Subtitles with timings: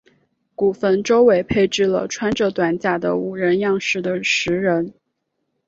[0.55, 4.95] 古坟周围配置了穿着短甲的武人样式的石人。